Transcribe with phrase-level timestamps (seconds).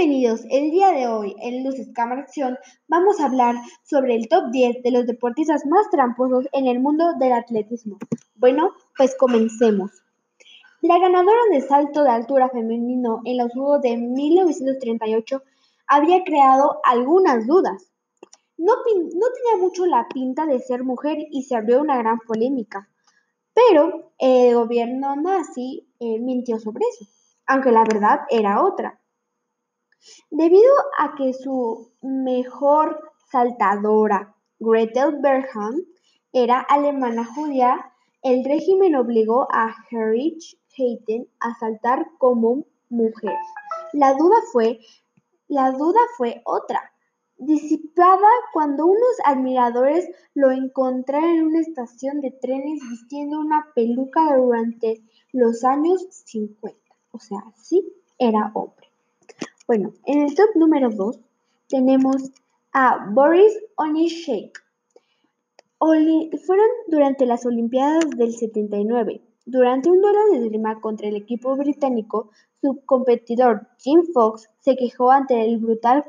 [0.00, 2.56] Bienvenidos, el día de hoy en Luces Cámara Acción
[2.88, 7.12] vamos a hablar sobre el top 10 de los deportistas más tramposos en el mundo
[7.20, 7.98] del atletismo.
[8.34, 9.90] Bueno, pues comencemos.
[10.80, 15.42] La ganadora de salto de altura femenino en los Juegos de 1938
[15.86, 17.92] había creado algunas dudas.
[18.56, 22.88] No, tenía mucho la pinta de ser mujer y se abrió una gran polémica,
[23.52, 27.04] pero el gobierno nazi eh, mintió sobre eso,
[27.46, 28.99] aunque la verdad era otra.
[30.30, 35.82] Debido a que su mejor saltadora, Gretel Bergham,
[36.32, 43.36] era alemana judía, el régimen obligó a Heinrich Heiten a saltar como mujer.
[43.92, 44.78] La duda fue,
[45.48, 46.92] la duda fue otra,
[47.38, 55.02] disipada cuando unos admiradores lo encontraron en una estación de trenes vistiendo una peluca durante
[55.32, 56.78] los años 50.
[57.12, 58.89] O sea, sí era hombre.
[59.70, 61.20] Bueno, en el top número 2
[61.68, 62.32] tenemos
[62.72, 64.60] a Boris Onishek.
[65.78, 69.22] fueron durante las Olimpiadas del 79.
[69.46, 75.12] Durante un duelo de esgrima contra el equipo británico, su competidor Jim Fox se quejó
[75.12, 76.04] ante el brutal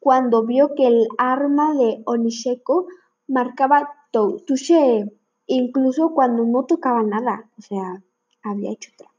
[0.00, 2.86] cuando vio que el arma de Onisheko
[3.26, 5.12] marcaba touché,
[5.46, 8.02] incluso cuando no tocaba nada, o sea,
[8.42, 9.17] había hecho trampa.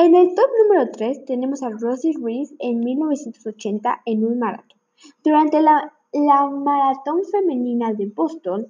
[0.00, 4.78] En el top número 3 tenemos a Rosie Reese en 1980 en un maratón.
[5.24, 8.68] Durante la, maratón femenina de Boston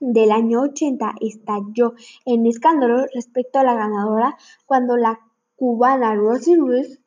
[0.00, 1.94] del año 80 estalló
[2.26, 5.20] en escándalo respecto a la ganadora cuando la
[5.54, 6.98] cubana Rosie Reese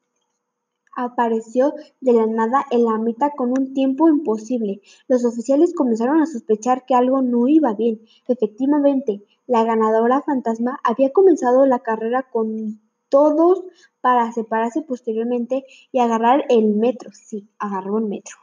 [0.95, 4.79] apareció de la nada en la meta con un tiempo imposible.
[5.09, 7.99] Los oficiales comenzaron a sospechar que algo no iba bien.
[8.29, 12.79] Efectivamente, la ganadora fantasma había comenzado la carrera con
[13.11, 13.63] todos
[14.01, 17.11] para separarse posteriormente y agarrar el metro.
[17.13, 18.37] Sí, agarró el metro.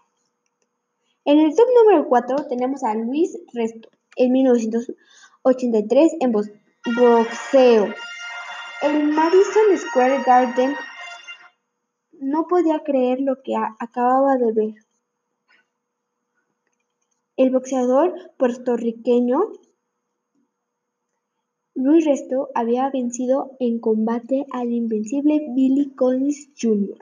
[1.24, 7.94] En el top número 4 tenemos a Luis Resto, en 1983 en boxeo.
[8.82, 10.76] El Madison Square Garden
[12.12, 14.74] no podía creer lo que acababa de ver.
[17.36, 19.52] El boxeador puertorriqueño
[21.80, 26.98] Luis Resto había vencido en combate al invencible Billy Collins Jr.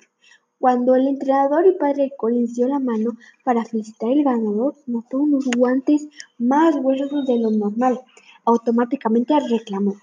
[0.58, 5.16] Cuando el entrenador y padre de Collins dio la mano para felicitar al ganador, notó
[5.16, 6.06] unos guantes
[6.36, 8.02] más gruesos de lo normal.
[8.44, 9.94] Automáticamente reclamó.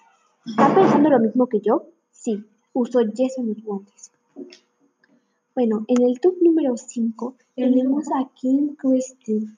[0.43, 1.83] ¿Está pensando lo mismo que yo?
[2.09, 4.11] Sí, usó yeso en los guantes.
[5.53, 9.49] Bueno, en el top número 5 tenemos a King Christie.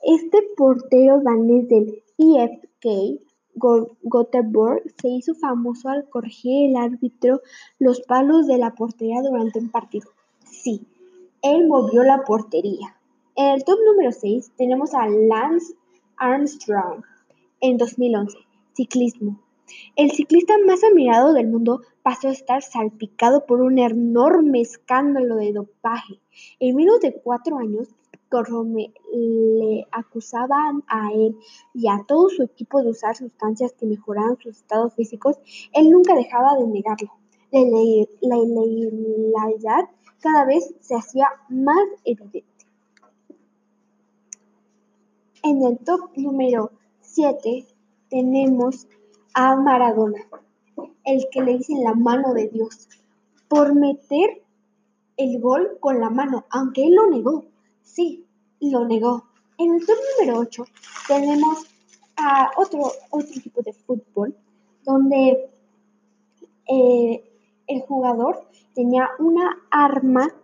[0.00, 3.20] Este portero danés del IFK
[3.54, 7.40] Göteborg se hizo famoso al corregir el árbitro
[7.78, 10.10] los palos de la portería durante un partido.
[10.44, 10.86] Sí,
[11.42, 12.96] él movió la portería.
[13.36, 15.74] En el top número 6 tenemos a Lance
[16.16, 17.02] Armstrong
[17.60, 18.38] en 2011,
[18.74, 19.40] ciclismo.
[19.96, 25.52] El ciclista más admirado del mundo pasó a estar salpicado por un enorme escándalo de
[25.52, 26.20] dopaje.
[26.60, 27.88] En menos de cuatro años,
[28.28, 31.36] conforme le acusaban a él
[31.72, 35.38] y a todo su equipo de usar sustancias que mejoraban sus estados físicos,
[35.72, 37.12] él nunca dejaba de negarlo.
[37.52, 39.88] La ilegalidad
[40.20, 42.44] cada vez se hacía más evidente.
[45.42, 47.66] En el top número 7
[48.08, 48.88] tenemos
[49.34, 50.26] a Maradona,
[51.04, 52.88] el que le dicen la mano de Dios,
[53.48, 54.42] por meter
[55.16, 57.44] el gol con la mano, aunque él lo negó.
[57.84, 58.26] Sí,
[58.60, 59.28] lo negó.
[59.58, 60.64] En el top número 8
[61.06, 61.66] tenemos
[62.16, 64.36] a otro, otro tipo de fútbol
[64.82, 65.48] donde
[66.68, 67.30] eh,
[67.66, 70.34] el jugador tenía una arma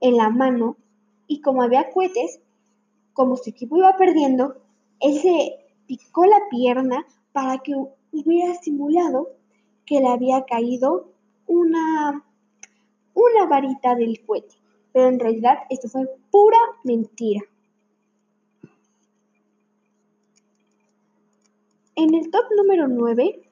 [0.00, 0.76] en la mano
[1.26, 2.40] y como había cohetes,
[3.12, 4.56] como su equipo iba perdiendo,
[5.00, 7.74] él se picó la pierna para que
[8.12, 9.30] hubiera simulado
[9.84, 11.10] que le había caído
[11.46, 12.24] una,
[13.14, 14.56] una varita del cohete.
[14.96, 17.42] Pero en realidad esto fue pura mentira.
[21.94, 23.42] En el top número 9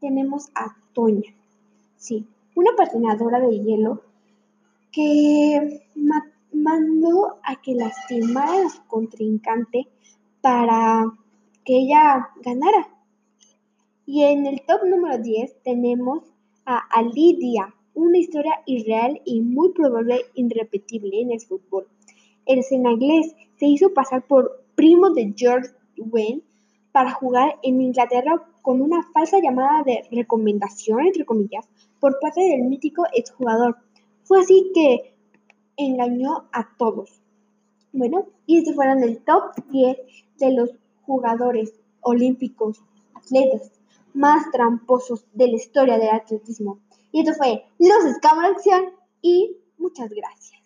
[0.00, 1.34] tenemos a Toña.
[1.96, 4.02] Sí, una patinadora de hielo
[4.92, 5.82] que
[6.52, 9.88] mandó a que lastimara a su contrincante
[10.42, 11.10] para
[11.64, 12.86] que ella ganara.
[14.04, 16.22] Y en el top número 10 tenemos
[16.66, 21.86] a Alidia, una historia irreal y muy probable irrepetible en el fútbol.
[22.46, 26.42] El senegalés se hizo pasar por primo de George Wayne
[26.92, 31.68] para jugar en Inglaterra con una falsa llamada de recomendación, entre comillas,
[32.00, 33.76] por parte del mítico exjugador
[34.24, 35.14] Fue así que
[35.76, 37.20] engañó a todos.
[37.92, 39.98] Bueno, y estos fueron el top 10
[40.38, 40.70] de los
[41.02, 42.80] jugadores olímpicos,
[43.14, 43.72] atletas
[44.14, 46.78] más tramposos de la historia del atletismo.
[47.12, 48.90] Y esto fue Los Escamos Acción
[49.22, 50.59] y muchas gracias.